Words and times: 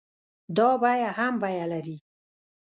دا 0.57 0.69
بيه 0.81 1.09
هم 1.17 1.33
بيه 1.43 1.65
لري. 1.71 1.97